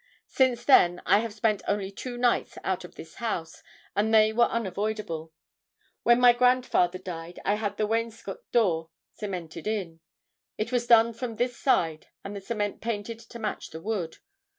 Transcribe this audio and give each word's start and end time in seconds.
Since 0.29 0.65
then 0.65 0.99
I 1.05 1.19
have 1.19 1.31
spent 1.31 1.61
only 1.67 1.91
two 1.91 2.17
nights 2.17 2.57
out 2.63 2.83
of 2.83 2.95
this 2.95 3.17
house, 3.17 3.61
and 3.95 4.11
they 4.11 4.33
were 4.33 4.45
unavoidable. 4.47 5.31
When 6.01 6.19
my 6.19 6.33
grandfather 6.33 6.97
died 6.97 7.39
I 7.45 7.53
had 7.53 7.77
the 7.77 7.85
wainscot 7.85 8.39
door 8.51 8.89
cemented 9.13 9.67
in. 9.67 9.99
It 10.57 10.71
was 10.71 10.87
done 10.87 11.13
from 11.13 11.35
this 11.35 11.55
side 11.55 12.07
and 12.23 12.35
the 12.35 12.41
cement 12.41 12.81
painted 12.81 13.19
to 13.19 13.37
match 13.37 13.69
the 13.69 13.79
wood. 13.79 14.17